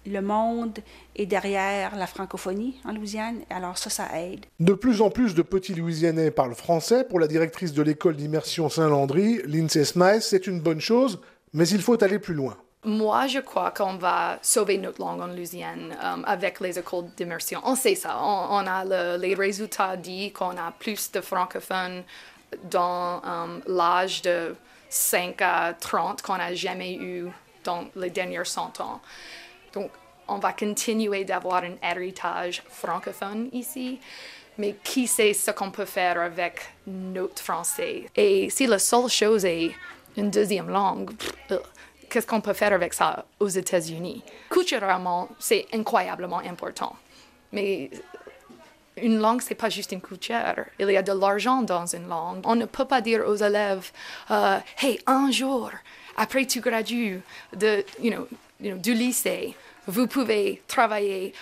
Le 0.05 0.21
monde 0.21 0.79
est 1.15 1.25
derrière 1.25 1.95
la 1.95 2.07
francophonie 2.07 2.79
en 2.85 2.93
Louisiane, 2.93 3.41
alors 3.49 3.77
ça, 3.77 3.89
ça 3.89 4.07
aide. 4.19 4.45
De 4.59 4.73
plus 4.73 5.01
en 5.01 5.09
plus 5.09 5.35
de 5.35 5.41
petits 5.41 5.75
Louisianais 5.75 6.31
parlent 6.31 6.55
français. 6.55 7.03
Pour 7.03 7.19
la 7.19 7.27
directrice 7.27 7.73
de 7.73 7.81
l'école 7.81 8.15
d'immersion 8.15 8.69
Saint-Landry, 8.69 9.41
Lindsay 9.45 9.83
Smythe, 9.83 10.21
c'est 10.21 10.47
une 10.47 10.61
bonne 10.61 10.79
chose, 10.79 11.19
mais 11.53 11.67
il 11.67 11.81
faut 11.81 12.01
aller 12.01 12.19
plus 12.19 12.33
loin. 12.33 12.55
Moi, 12.85 13.27
je 13.27 13.39
crois 13.39 13.71
qu'on 13.71 13.97
va 13.97 14.39
sauver 14.41 14.77
notre 14.77 15.01
langue 15.01 15.19
en 15.19 15.27
Louisiane 15.27 15.93
um, 16.01 16.23
avec 16.25 16.61
les 16.61 16.79
écoles 16.79 17.09
d'immersion. 17.17 17.59
On 17.65 17.75
sait 17.75 17.95
ça. 17.95 18.17
On, 18.23 18.65
a 18.65 19.17
les 19.17 19.35
résultats 19.35 19.97
dit 19.97 20.31
qu'on 20.31 20.51
a 20.51 20.71
plus 20.79 21.11
de 21.11 21.19
francophones 21.19 22.03
dans 22.71 23.21
um, 23.25 23.61
l'âge 23.67 24.21
de 24.21 24.55
5 24.89 25.41
à 25.41 25.73
30 25.73 26.21
qu'on 26.21 26.37
n'a 26.37 26.53
jamais 26.55 26.93
eu 26.93 27.27
dans 27.65 27.83
les 27.97 28.09
derniers 28.09 28.45
100 28.45 28.79
ans. 28.79 29.01
Donc, 29.73 29.91
on 30.27 30.37
va 30.37 30.53
continuer 30.53 31.25
d'avoir 31.25 31.63
un 31.63 31.75
héritage 31.81 32.63
francophone 32.69 33.49
ici, 33.51 33.99
mais 34.57 34.75
qui 34.83 35.07
sait 35.07 35.33
ce 35.33 35.51
qu'on 35.51 35.71
peut 35.71 35.85
faire 35.85 36.19
avec 36.19 36.61
notre 36.85 37.41
français? 37.41 38.05
Et 38.15 38.49
si 38.49 38.67
la 38.67 38.79
seule 38.79 39.09
chose 39.09 39.45
est 39.45 39.71
une 40.17 40.29
deuxième 40.29 40.69
langue, 40.69 41.11
euh, 41.51 41.59
qu'est-ce 42.09 42.27
qu'on 42.27 42.41
peut 42.41 42.53
faire 42.53 42.73
avec 42.73 42.93
ça 42.93 43.25
aux 43.39 43.47
États-Unis? 43.47 44.23
Culturellement, 44.49 45.29
c'est 45.39 45.65
incroyablement 45.73 46.39
important. 46.39 46.95
Mais 47.51 47.89
une 49.01 49.19
langue, 49.19 49.41
c'est 49.41 49.55
pas 49.55 49.69
juste 49.69 49.91
une 49.91 50.01
culture. 50.01 50.65
Il 50.77 50.89
y 50.89 50.97
a 50.97 51.01
de 51.01 51.13
l'argent 51.13 51.61
dans 51.61 51.85
une 51.85 52.07
langue. 52.07 52.41
On 52.43 52.55
ne 52.55 52.65
peut 52.65 52.85
pas 52.85 53.01
dire 53.01 53.23
aux 53.25 53.35
élèves, 53.35 53.91
uh, 54.29 54.59
hey, 54.81 54.99
un 55.07 55.31
jour, 55.31 55.71
après 56.17 56.45
tu 56.45 56.59
gradues 56.59 57.21
de, 57.55 57.83
you 58.01 58.11
know, 58.11 58.27
du 58.59 58.93
lycée, 58.93 59.55
vous 59.87 60.07
pouvez 60.07 60.61
travailler 60.67 61.33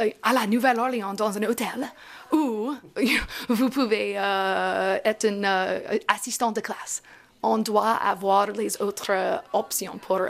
euh, 0.00 0.10
à 0.22 0.32
la 0.32 0.46
Nouvelle-Orléans 0.46 1.14
dans 1.14 1.36
un 1.36 1.42
hôtel 1.44 1.88
ou 2.32 2.74
vous 3.48 3.70
pouvez 3.70 4.12
uh, 4.12 4.98
être 5.04 5.26
un 5.26 5.42
uh, 5.42 6.00
assistant 6.08 6.52
de 6.52 6.60
classe 6.60 7.02
on 7.42 7.58
doit 7.58 7.90
avoir 7.90 8.52
les 8.52 8.80
autres 8.80 9.40
options 9.52 9.98
pour 9.98 10.18
eux. 10.18 10.28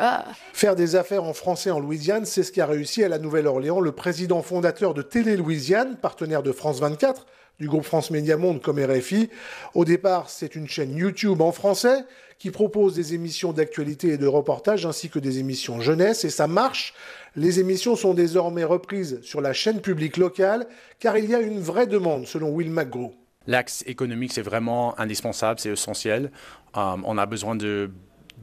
Faire 0.54 0.74
des 0.74 0.96
affaires 0.96 1.24
en 1.24 1.34
français 1.34 1.70
en 1.70 1.78
Louisiane, 1.78 2.24
c'est 2.24 2.42
ce 2.42 2.50
qui 2.50 2.60
a 2.60 2.66
réussi 2.66 3.04
à 3.04 3.08
la 3.08 3.18
Nouvelle-Orléans 3.18 3.80
le 3.80 3.92
président 3.92 4.40
fondateur 4.42 4.94
de 4.94 5.02
Télé 5.02 5.36
Louisiane, 5.36 5.96
partenaire 5.96 6.42
de 6.42 6.52
France 6.52 6.80
24, 6.80 7.26
du 7.60 7.68
groupe 7.68 7.84
France 7.84 8.10
Média 8.10 8.36
Monde 8.36 8.62
comme 8.62 8.82
RFI. 8.82 9.28
Au 9.74 9.84
départ, 9.84 10.30
c'est 10.30 10.56
une 10.56 10.66
chaîne 10.68 10.96
YouTube 10.96 11.42
en 11.42 11.52
français 11.52 12.04
qui 12.42 12.50
propose 12.50 12.96
des 12.96 13.14
émissions 13.14 13.52
d'actualité 13.52 14.08
et 14.08 14.18
de 14.18 14.26
reportage 14.26 14.84
ainsi 14.84 15.08
que 15.08 15.20
des 15.20 15.38
émissions 15.38 15.80
jeunesse 15.80 16.24
et 16.24 16.28
ça 16.28 16.48
marche. 16.48 16.92
Les 17.36 17.60
émissions 17.60 17.94
sont 17.94 18.14
désormais 18.14 18.64
reprises 18.64 19.20
sur 19.22 19.40
la 19.40 19.52
chaîne 19.52 19.80
publique 19.80 20.16
locale 20.16 20.66
car 20.98 21.16
il 21.16 21.30
y 21.30 21.36
a 21.36 21.40
une 21.40 21.60
vraie 21.60 21.86
demande 21.86 22.26
selon 22.26 22.50
Will 22.50 22.68
McGraw. 22.68 23.14
L'axe 23.46 23.84
économique, 23.86 24.32
c'est 24.32 24.42
vraiment 24.42 24.98
indispensable, 24.98 25.60
c'est 25.60 25.70
essentiel. 25.70 26.32
Euh, 26.76 26.96
on 27.04 27.16
a 27.16 27.26
besoin 27.26 27.54
de, 27.54 27.92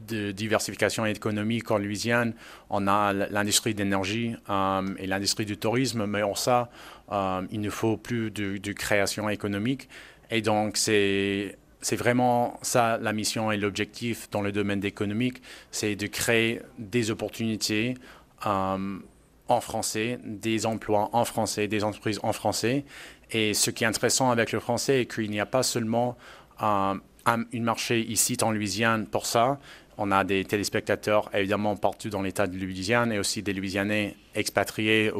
diversification 0.08 1.04
économique 1.04 1.70
en 1.70 1.76
Louisiane. 1.76 2.32
On 2.70 2.88
a 2.88 3.12
l'industrie 3.12 3.74
d'énergie 3.74 4.34
euh, 4.48 4.80
et 4.96 5.06
l'industrie 5.06 5.44
du 5.44 5.58
tourisme, 5.58 6.06
mais 6.06 6.22
en 6.22 6.34
ça, 6.34 6.70
euh, 7.12 7.42
il 7.50 7.60
nous 7.60 7.70
faut 7.70 7.98
plus 7.98 8.30
de, 8.30 8.72
création 8.72 9.28
économique. 9.28 9.90
Et 10.30 10.40
donc, 10.40 10.78
c'est 10.78 11.58
c'est 11.80 11.96
vraiment 11.96 12.58
ça 12.62 12.98
la 12.98 13.12
mission 13.12 13.50
et 13.50 13.56
l'objectif 13.56 14.28
dans 14.30 14.42
le 14.42 14.52
domaine 14.52 14.84
économique, 14.84 15.42
c'est 15.70 15.96
de 15.96 16.06
créer 16.06 16.60
des 16.78 17.10
opportunités 17.10 17.94
en 18.42 19.60
français, 19.60 20.18
des 20.24 20.66
emplois 20.66 21.10
en 21.12 21.24
français, 21.24 21.68
des 21.68 21.84
entreprises 21.84 22.20
en 22.22 22.32
français. 22.32 22.84
Et 23.30 23.54
ce 23.54 23.70
qui 23.70 23.84
est 23.84 23.86
intéressant 23.86 24.30
avec 24.30 24.52
le 24.52 24.60
français 24.60 25.02
est 25.02 25.06
qu'il 25.06 25.30
n'y 25.30 25.40
a 25.40 25.46
pas 25.46 25.62
seulement 25.62 26.16
un, 26.58 27.00
un, 27.26 27.44
marché 27.60 28.00
ici 28.00 28.36
en 28.42 28.52
Louisiane 28.52 29.06
pour 29.06 29.26
ça. 29.26 29.58
On 30.02 30.12
a 30.12 30.24
des 30.24 30.46
téléspectateurs 30.46 31.28
évidemment 31.34 31.76
partout 31.76 32.08
dans 32.08 32.22
l'État 32.22 32.46
de 32.46 32.56
Louisiane 32.56 33.12
et 33.12 33.18
aussi 33.18 33.42
des 33.42 33.52
Louisianais 33.52 34.16
expatriés 34.34 35.12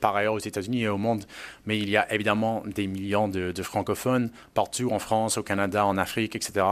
par 0.00 0.16
ailleurs 0.16 0.34
aux 0.34 0.40
États-Unis 0.40 0.82
et 0.82 0.88
au 0.88 0.98
monde. 0.98 1.24
Mais 1.66 1.78
il 1.78 1.88
y 1.88 1.96
a 1.96 2.12
évidemment 2.12 2.64
des 2.66 2.88
millions 2.88 3.28
de, 3.28 3.62
francophones 3.62 4.30
partout 4.52 4.90
en 4.90 4.98
France, 4.98 5.38
au 5.38 5.44
Canada, 5.44 5.86
en 5.86 5.96
Afrique, 5.98 6.34
etc., 6.34 6.66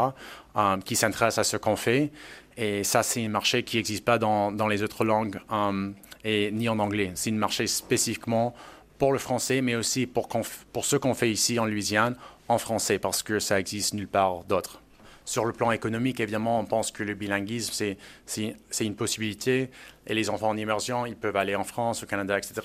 euh, 0.57 0.77
qui 0.79 0.97
s'intéressent 0.97 1.47
à 1.47 1.49
ce 1.49 1.57
qu'on 1.57 1.77
fait. 1.77 2.11
Et 2.57 2.83
ça, 2.83 3.05
c'est 3.05 3.25
un 3.25 3.29
marché 3.29 3.63
qui 3.63 3.77
n'existe 3.77 4.05
pas 4.05 4.19
dans, 4.19 4.51
les 4.69 4.83
autres 4.83 5.05
langues 5.05 5.39
euh, 5.53 5.91
et 6.25 6.51
ni 6.51 6.69
en 6.69 6.81
anglais. 6.81 7.13
C'est 7.15 7.31
un 7.31 7.35
marché 7.35 7.69
spécifiquement 7.69 8.57
pour 8.99 9.13
le 9.13 9.21
français, 9.21 9.61
mais 9.63 9.77
aussi 9.77 10.09
pour, 10.09 10.29
pour 10.73 10.85
ce 10.85 10.97
qu'on 10.97 11.15
fait 11.15 11.31
ici 11.31 11.61
en 11.61 11.67
Louisiane 11.67 12.17
en 12.49 12.59
français, 12.59 12.99
parce 12.99 13.23
que 13.23 13.39
ça 13.39 13.61
existe 13.61 13.95
nulle 13.95 14.09
part 14.09 14.43
d'autre. 14.49 14.82
Sur 15.25 15.45
le 15.45 15.53
plan 15.53 15.71
économique, 15.71 16.21
évidemment, 16.21 16.59
on 16.59 16.65
pense 16.65 16.91
que 16.91 17.03
le 17.03 17.15
bilinguisme, 17.15 17.95
c'est 18.27 18.85
une 18.85 18.97
possibilité. 18.97 19.71
Et 20.07 20.15
les 20.15 20.31
enfants 20.31 20.49
en 20.49 20.57
immersion, 20.57 21.07
ils 21.07 21.17
peuvent 21.17 21.37
aller 21.37 21.55
en 21.55 21.65
France, 21.65 22.03
au 22.03 22.07
Canada, 22.07 22.37
etc. 22.37 22.61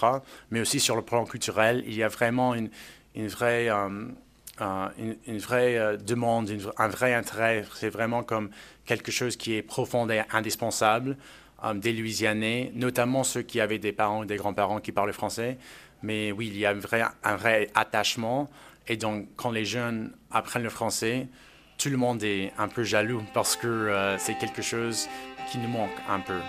Mais 0.50 0.60
aussi 0.60 0.80
sur 0.80 0.96
le 0.96 1.04
plan 1.04 1.26
culturel, 1.26 1.84
il 1.86 1.96
y 1.96 2.04
a 2.04 2.08
vraiment 2.08 2.56
une, 2.56 2.70
une 3.16 3.28
vraie, 3.28 3.70
euh, 3.70 4.06
euh, 4.62 4.88
une, 5.28 5.38
vraie 5.38 5.78
euh, 5.78 5.98
demande, 5.98 6.50
un 6.78 6.88
vrai 6.88 7.14
intérêt. 7.14 7.66
C'est 7.76 7.90
vraiment 7.90 8.24
comme 8.24 8.50
quelque 8.86 9.12
chose 9.12 9.36
qui 9.36 9.54
est 9.54 9.62
profond 9.62 10.10
et 10.10 10.24
indispensable 10.32 11.18
des 11.74 11.92
Louisianais, 11.92 12.72
notamment 12.76 13.24
ceux 13.24 13.42
qui 13.42 13.60
avaient 13.60 13.80
des 13.80 13.92
parents 13.92 14.20
ou 14.20 14.26
des 14.26 14.36
grands-parents 14.36 14.80
qui 14.80 14.92
parlent 14.92 15.12
français. 15.12 15.58
Mais 16.04 16.32
oui, 16.32 16.48
il 16.54 16.58
y 16.58 16.68
a 16.68 16.70
un 16.70 16.76
vrai, 16.76 17.04
un 17.24 17.36
vrai 17.36 17.72
attachement. 17.74 18.48
Et 18.88 18.96
donc, 18.96 19.28
quand 19.36 19.50
les 19.50 19.66
jeunes 19.66 20.12
apprennent 20.30 20.62
le 20.62 20.70
français, 20.70 21.28
tout 21.78 21.90
le 21.90 21.98
monde 21.98 22.24
est 22.24 22.52
un 22.58 22.68
peu 22.68 22.84
jaloux 22.84 23.24
parce 23.34 23.56
que 23.56 23.68
euh, 23.68 24.18
c'est 24.18 24.38
quelque 24.38 24.62
chose 24.62 25.08
qui 25.50 25.58
nous 25.60 25.70
manque 25.70 25.90
un 26.10 26.20
peu. 26.20 26.40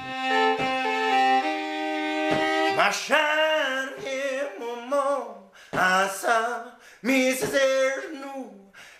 Ma 2.76 2.90
chère 2.90 3.88
et 4.06 4.60
maman, 4.60 5.50
ça, 5.72 6.78
mis 7.02 7.32
ses 7.32 7.46
genoux, 7.46 8.52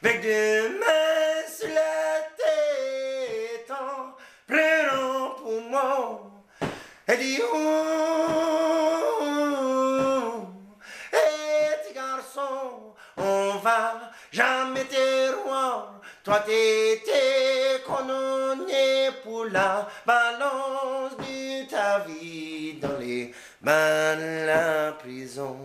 avec 0.02 0.20
des 0.20 0.68
mains 0.78 1.48
sur 1.48 1.68
la 1.68 2.20
tête, 2.36 3.70
en 3.70 4.14
pleurant 4.46 5.30
pour 5.36 5.62
moi. 5.62 6.30
Elle 7.06 7.18
dit, 7.18 7.40
oh, 7.54 8.07
Toi 16.28 16.40
t'étais 16.40 17.82
condamné 17.86 19.08
pour 19.24 19.46
la 19.46 19.88
balance 20.04 21.16
de 21.16 21.66
ta 21.70 22.00
vie 22.00 22.74
dans 22.82 22.98
les 23.00 23.32
mains 23.62 24.14
de 24.14 24.44
la 24.46 24.92
prison. 24.92 25.56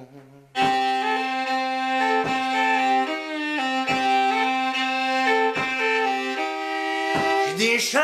Je 7.45 7.53
déchire 7.57 7.99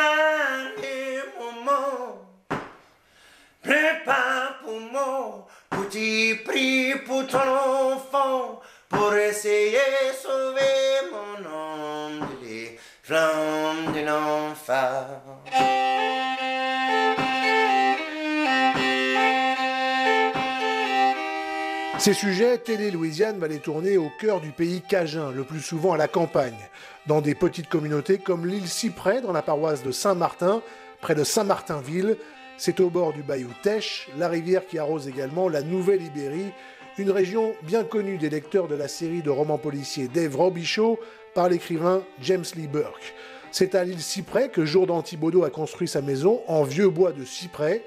les 0.81 1.21
moments, 1.39 2.27
pas 4.05 4.59
pour 4.61 4.81
moi, 4.81 5.47
petit 5.69 6.35
prix 6.43 6.95
pour 7.07 7.25
ton 7.25 7.37
enfant, 7.37 7.78
de 13.09 14.05
l'enfer. 14.05 15.21
Ces 21.97 22.13
sujets, 22.13 22.59
Télé 22.59 22.91
Louisiane 22.91 23.39
va 23.39 23.47
les 23.47 23.57
tourner 23.57 23.97
au 23.97 24.09
cœur 24.19 24.39
du 24.39 24.51
pays 24.51 24.81
cajun, 24.81 25.31
le 25.31 25.43
plus 25.43 25.59
souvent 25.59 25.93
à 25.93 25.97
la 25.97 26.07
campagne, 26.07 26.53
dans 27.07 27.19
des 27.21 27.35
petites 27.35 27.67
communautés 27.67 28.19
comme 28.19 28.45
l'île 28.45 28.67
Cyprès, 28.67 29.21
dans 29.21 29.33
la 29.33 29.41
paroisse 29.41 29.83
de 29.83 29.91
Saint-Martin, 29.91 30.61
près 31.01 31.15
de 31.15 31.23
Saint-Martinville. 31.23 32.15
C'est 32.57 32.79
au 32.79 32.89
bord 32.89 33.13
du 33.13 33.23
bayou 33.23 33.49
Teche, 33.63 34.07
la 34.17 34.27
rivière 34.27 34.67
qui 34.67 34.77
arrose 34.77 35.07
également 35.07 35.49
la 35.49 35.61
Nouvelle-Ibérie, 35.61 36.51
une 36.99 37.11
région 37.11 37.53
bien 37.63 37.85
connue 37.85 38.17
des 38.17 38.29
lecteurs 38.29 38.67
de 38.67 38.75
la 38.75 38.89
série 38.89 39.21
de 39.21 39.29
romans 39.29 39.57
policiers 39.57 40.09
Dave 40.09 40.35
Robichaud 40.35 40.99
par 41.39 41.47
l'écrivain 41.47 42.03
James 42.21 42.43
Lee 42.57 42.67
Burke. 42.67 43.13
C'est 43.49 43.73
à 43.73 43.85
l'île 43.85 44.01
Cyprès 44.01 44.49
que 44.49 44.65
Jourdan 44.65 45.01
Thibaudot 45.01 45.45
a 45.45 45.49
construit 45.49 45.87
sa 45.87 46.01
maison 46.01 46.41
en 46.47 46.63
vieux 46.63 46.89
bois 46.89 47.13
de 47.13 47.23
cyprès. 47.23 47.81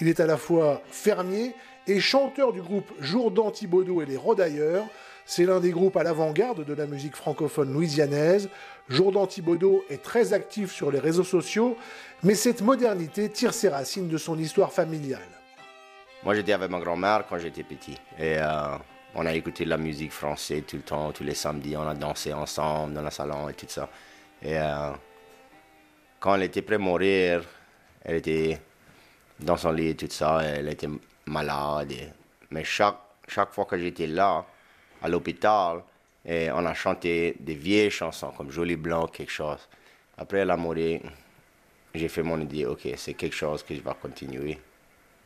Il 0.00 0.08
est 0.08 0.20
à 0.20 0.26
la 0.26 0.36
fois 0.36 0.82
fermier 0.90 1.54
et 1.86 1.98
chanteur 1.98 2.52
du 2.52 2.60
groupe 2.60 2.92
Jourdan 3.00 3.52
Thibaudot 3.52 4.02
et 4.02 4.04
les 4.04 4.18
Rodailleurs. 4.18 4.84
C'est 5.24 5.46
l'un 5.46 5.60
des 5.60 5.70
groupes 5.70 5.96
à 5.96 6.02
l'avant-garde 6.02 6.62
de 6.62 6.74
la 6.74 6.86
musique 6.86 7.16
francophone 7.16 7.72
louisianaise. 7.72 8.50
Jourdan 8.90 9.26
Thibaudot 9.26 9.82
est 9.88 10.02
très 10.02 10.34
actif 10.34 10.70
sur 10.70 10.90
les 10.90 10.98
réseaux 10.98 11.24
sociaux, 11.24 11.78
mais 12.22 12.34
cette 12.34 12.60
modernité 12.60 13.30
tire 13.30 13.54
ses 13.54 13.70
racines 13.70 14.08
de 14.08 14.18
son 14.18 14.38
histoire 14.38 14.74
familiale. 14.74 15.22
Moi, 16.22 16.34
j'étais 16.34 16.52
avec 16.52 16.68
ma 16.68 16.80
grand-mère 16.80 17.24
quand 17.26 17.38
j'étais 17.38 17.62
petit. 17.62 17.96
Et 18.18 18.36
euh, 18.36 18.76
on 19.14 19.26
a 19.26 19.34
écouté 19.34 19.64
de 19.64 19.70
la 19.70 19.76
musique 19.76 20.12
française 20.12 20.62
tout 20.66 20.76
le 20.76 20.82
temps, 20.82 21.12
tous 21.12 21.24
les 21.24 21.34
samedis. 21.34 21.76
On 21.76 21.86
a 21.86 21.94
dansé 21.94 22.32
ensemble 22.32 22.94
dans 22.94 23.02
le 23.02 23.10
salon 23.10 23.48
et 23.48 23.54
tout 23.54 23.66
ça. 23.68 23.88
Et 24.42 24.58
euh, 24.58 24.92
quand 26.18 26.34
elle 26.36 26.44
était 26.44 26.62
près 26.62 26.78
de 26.78 26.82
mourir, 26.82 27.42
elle 28.04 28.16
était 28.16 28.60
dans 29.38 29.56
son 29.56 29.72
lit 29.72 29.88
et 29.88 29.96
tout 29.96 30.06
ça. 30.10 30.40
Elle 30.42 30.68
était 30.68 30.88
malade. 31.26 31.92
Mais 32.50 32.64
chaque, 32.64 32.98
chaque 33.28 33.52
fois 33.52 33.64
que 33.64 33.78
j'étais 33.78 34.06
là, 34.06 34.44
à 35.02 35.08
l'hôpital, 35.08 35.82
on 36.26 36.66
a 36.66 36.74
chanté 36.74 37.36
des 37.40 37.54
vieilles 37.54 37.90
chansons 37.90 38.32
comme 38.36 38.50
Jolie 38.50 38.76
Blanc, 38.76 39.06
quelque 39.06 39.32
chose. 39.32 39.68
Après 40.18 40.38
elle 40.38 40.50
a 40.50 40.56
mouru, 40.56 41.00
j'ai 41.94 42.08
fait 42.08 42.22
mon 42.22 42.40
idée, 42.40 42.66
ok, 42.66 42.88
c'est 42.96 43.14
quelque 43.14 43.34
chose 43.34 43.62
que 43.62 43.74
je 43.74 43.80
vais 43.80 43.94
continuer. 44.00 44.58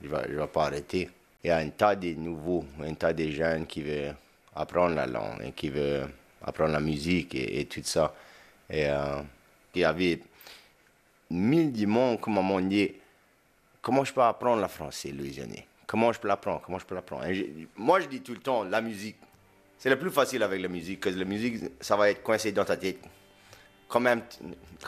Je 0.01 0.09
ne 0.09 0.15
vais, 0.15 0.23
je 0.29 0.35
vais 0.39 0.47
pas 0.47 0.67
arrêter. 0.67 1.11
Il 1.45 1.49
y 1.49 1.51
a 1.51 1.59
un 1.59 1.69
tas 1.69 1.95
de 1.95 2.15
nouveaux, 2.15 2.65
un 2.83 2.95
tas 2.95 3.13
de 3.13 3.31
jeunes 3.31 3.67
qui 3.67 3.83
veulent 3.83 4.17
apprendre 4.57 4.95
la 4.95 5.07
langue, 5.07 5.53
qui 5.55 5.69
veulent 5.69 6.09
apprendre 6.43 6.73
la 6.73 6.81
musique 6.81 7.35
et, 7.35 7.67
tout 7.67 7.83
ça. 7.85 8.15
Et 8.71 8.89
euh, 8.89 9.21
il 9.75 9.83
y 9.83 9.85
avait 9.85 10.21
mille 11.31 11.71
du 11.71 11.87
monde 11.87 12.19
qui 12.19 12.31
m'ont 12.31 12.61
dit 12.61 12.93
comment 13.83 14.05
je 14.05 14.13
peux 14.15 14.23
apprendre 14.23 14.63
le 14.63 14.69
français 14.69 15.11
louisianais 15.11 15.67
Comment 15.87 16.13
je 16.13 16.19
peux 16.19 16.29
l'apprendre? 16.29 16.63
Comment 16.65 16.79
je 16.79 16.87
peux 16.87 16.95
l'apprendre? 16.95 17.27
Moi, 17.77 18.01
je 18.01 18.07
dis 18.07 18.21
tout 18.23 18.33
le 18.33 18.39
temps, 18.39 18.65
la 18.65 18.81
musique, 18.81 19.17
c'est 19.79 19.91
le 19.91 19.99
plus 19.99 20.11
facile 20.11 20.43
avec 20.43 20.63
la 20.63 20.69
musique, 20.69 21.01
parce 21.01 21.15
que 21.15 21.21
la 21.21 21.27
musique, 21.27 21.57
ça 21.81 21.95
va 21.95 22.11
être 22.11 22.23
coincé 22.23 22.53
dans 22.53 22.65
ta 22.65 22.77
tête. 22.77 22.99
Quand 23.89 24.01
même, 24.01 24.23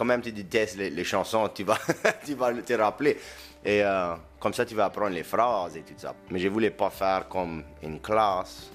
même 0.04 0.22
tu 0.22 0.32
détestes 0.32 0.76
les, 0.76 1.04
chansons, 1.04 1.48
tu 1.54 1.64
vas, 1.64 1.78
tu 2.24 2.34
vas 2.34 2.52
te 2.54 2.72
rappeler. 2.72 3.16
Et 3.64 3.82
euh, 3.82 4.14
comme 4.40 4.52
ça, 4.52 4.64
tu 4.64 4.74
vas 4.74 4.86
apprendre 4.86 5.14
les 5.14 5.22
phrases 5.22 5.76
et 5.76 5.82
tout 5.82 5.94
ça. 5.96 6.14
Mais 6.30 6.38
je 6.38 6.48
voulais 6.48 6.70
pas 6.70 6.90
faire 6.90 7.28
comme 7.28 7.62
une 7.82 8.00
classe, 8.00 8.70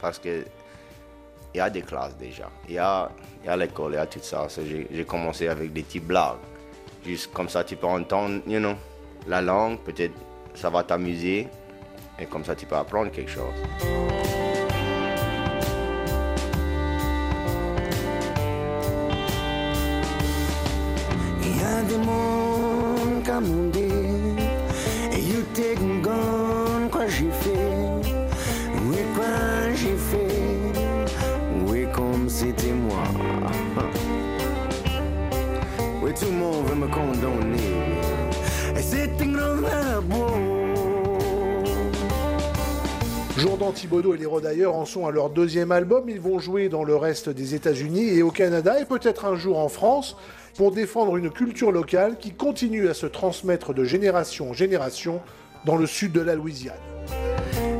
parce 0.00 0.18
que 0.18 0.44
il 1.54 1.58
y 1.58 1.60
a 1.60 1.70
des 1.70 1.82
classes 1.82 2.16
déjà. 2.16 2.50
Il 2.68 2.74
y 2.74 2.78
a, 2.78 3.08
y 3.44 3.48
a 3.48 3.56
l'école, 3.56 3.92
il 3.92 3.96
y 3.96 3.98
a 3.98 4.06
tout 4.06 4.18
ça. 4.20 4.48
J'ai, 4.90 5.04
commencé 5.04 5.48
avec 5.48 5.72
des 5.72 5.82
petites 5.82 6.06
blagues. 6.06 6.38
Juste 7.06 7.32
comme 7.32 7.48
ça, 7.48 7.62
tu 7.62 7.76
peux 7.76 7.86
entendre, 7.86 8.42
you 8.46 8.58
know, 8.58 8.74
la 9.28 9.40
langue, 9.40 9.78
peut-être 9.80 10.14
ça 10.54 10.68
va 10.68 10.82
t'amuser. 10.82 11.48
Et 12.18 12.26
comme 12.26 12.44
ça, 12.44 12.54
tu 12.54 12.66
peux 12.66 12.76
apprendre 12.76 13.10
quelque 13.12 13.30
chose. 13.30 13.54
Et 23.36 25.20
you 25.20 25.44
me 25.82 26.00
gone 26.02 26.88
Quoi 26.88 27.08
j'ai 27.08 27.30
fait. 27.32 27.68
Oui 28.86 28.98
quoi 29.16 29.24
j'ai 29.74 29.96
fait. 29.96 30.38
Oui 31.66 31.86
comme 31.92 32.28
c'était 32.28 32.72
moi. 32.72 33.02
Oui 36.00 36.12
tout 36.14 36.26
le 36.26 36.32
monde 36.32 36.66
veut 36.68 36.76
me 36.76 36.86
condamner. 36.86 37.74
Et 38.76 38.82
c'est 38.82 39.16
Jourdan 43.36 43.72
Thibaudot 43.72 44.14
et 44.14 44.18
les 44.18 44.26
Rodailleurs 44.26 44.76
en 44.76 44.84
sont 44.84 45.06
à 45.06 45.10
leur 45.10 45.28
deuxième 45.28 45.72
album. 45.72 46.08
Ils 46.08 46.20
vont 46.20 46.38
jouer 46.38 46.68
dans 46.68 46.84
le 46.84 46.94
reste 46.94 47.28
des 47.28 47.56
États-Unis 47.56 48.08
et 48.10 48.22
au 48.22 48.30
Canada 48.30 48.80
et 48.80 48.84
peut-être 48.84 49.24
un 49.24 49.34
jour 49.34 49.58
en 49.58 49.68
France 49.68 50.16
pour 50.56 50.70
défendre 50.70 51.16
une 51.16 51.30
culture 51.30 51.72
locale 51.72 52.16
qui 52.18 52.30
continue 52.32 52.88
à 52.88 52.94
se 52.94 53.06
transmettre 53.06 53.74
de 53.74 53.82
génération 53.82 54.50
en 54.50 54.52
génération 54.52 55.20
dans 55.64 55.76
le 55.76 55.86
sud 55.86 56.12
de 56.12 56.20
la 56.20 56.36
Louisiane. 56.36 56.76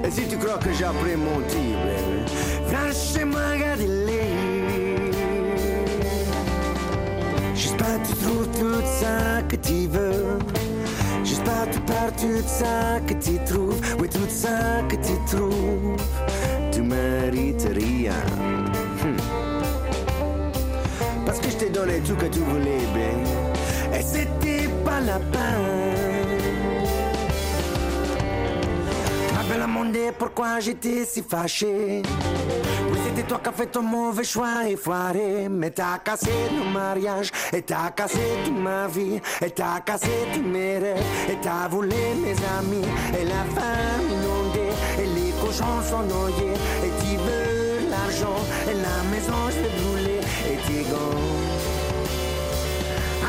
Et 0.05 0.11
si 0.11 0.27
tu 0.27 0.37
crois 0.39 0.59
que 0.59 0.73
j'ai 0.73 0.85
appris 0.85 1.15
mon. 1.17 1.41
J'espère 7.55 8.03
que 8.03 8.09
tu 8.09 8.15
trouves 8.15 8.49
tout 8.59 8.83
ça 9.01 9.43
que 9.49 9.57
tu 9.57 9.87
veux. 9.87 10.34
Tu 11.73 11.81
perds 11.81 12.13
tout 12.17 12.43
ça 12.47 13.01
que 13.07 13.15
tu 13.15 13.39
trouves. 13.45 13.81
Oui, 13.99 14.09
tout 14.09 14.29
ça 14.29 14.83
que 14.89 14.97
tu 14.97 15.15
trouves. 15.27 15.97
Tu 16.73 16.83
mérites 16.83 17.69
rien. 17.73 18.13
Hmm. 19.03 19.17
Parce 21.25 21.39
que 21.39 21.51
je 21.51 21.57
t'ai 21.57 21.71
donné 21.71 22.01
tout 22.01 22.17
que 22.17 22.27
tu 22.27 22.41
voulais, 22.41 22.85
bien. 22.95 23.99
Et 23.99 24.03
c'était 24.03 24.69
pas 24.85 25.01
la 25.01 25.19
peine. 25.19 25.85
M'appelle 29.35 29.63
à 29.63 29.67
demander 29.67 30.11
pourquoi 30.19 30.61
j'étais 30.61 31.05
si 31.05 31.23
fâché? 31.23 32.03
Toi 33.29 33.41
qui 33.43 33.49
as 33.49 33.53
fait 33.53 33.67
ton 33.67 33.83
mauvais 33.83 34.25
choix 34.25 34.69
et 34.69 34.77
foiré. 34.77 35.49
Mais 35.49 35.71
t'as 35.71 35.99
cassé 35.99 36.31
nos 36.53 36.71
mariages, 36.71 37.31
et 37.53 37.63
t'as 37.63 37.91
cassé 37.91 38.19
toute 38.45 38.59
ma 38.59 38.87
vie, 38.87 39.21
et 39.41 39.51
t'as 39.51 39.81
cassé 39.81 40.11
tous 40.33 40.43
mes 40.43 40.79
rêves, 40.79 41.03
et 41.31 41.37
t'as 41.41 41.69
volé 41.69 42.15
mes 42.23 42.37
amis, 42.59 42.87
et 43.19 43.25
la 43.25 43.45
femme 43.55 44.07
inondée, 44.11 44.75
et 44.99 45.07
les 45.07 45.33
cochons 45.41 45.81
sont 45.89 46.03
noyés, 46.03 46.55
et 46.85 46.93
tu 47.01 47.17
veux 47.17 47.89
l'argent, 47.89 48.41
et 48.69 48.75
la 48.75 48.99
maison 49.11 49.41
je 49.49 49.61
vais 49.61 49.75
brûler, 49.83 50.21
et 50.51 50.59
tu 50.67 50.81
es 50.81 50.85
gone. 50.85 51.55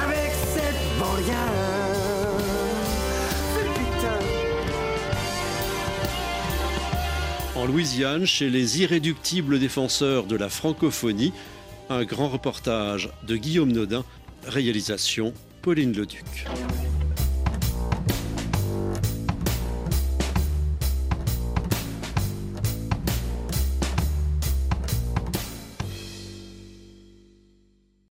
Avec 0.03 0.31
cette 0.53 0.99
barrière, 0.99 2.04
En 7.55 7.65
Louisiane, 7.65 8.25
chez 8.25 8.49
les 8.49 8.81
irréductibles 8.81 9.59
défenseurs 9.59 10.25
de 10.25 10.35
la 10.35 10.49
francophonie, 10.49 11.31
un 11.89 12.03
grand 12.03 12.27
reportage 12.27 13.09
de 13.25 13.37
Guillaume 13.37 13.71
Nodin, 13.71 14.03
réalisation 14.45 15.33
Pauline 15.61 15.93
Leduc. 15.93 16.45